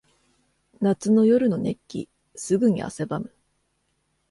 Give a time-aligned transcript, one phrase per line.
[0.81, 2.09] 夏の夜の熱気。
[2.33, 3.31] すぐに汗ばむ。